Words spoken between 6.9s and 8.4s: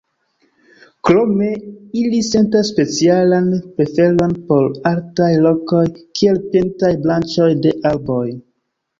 branĉoj de arboj.